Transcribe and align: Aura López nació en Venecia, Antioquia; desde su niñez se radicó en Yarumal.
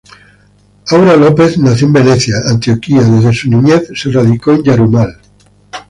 Aura 0.89 1.15
López 1.15 1.59
nació 1.59 1.85
en 1.85 1.93
Venecia, 1.93 2.37
Antioquia; 2.49 3.01
desde 3.01 3.31
su 3.35 3.51
niñez 3.51 3.91
se 3.93 4.09
radicó 4.09 4.51
en 4.51 4.63
Yarumal. 4.63 5.21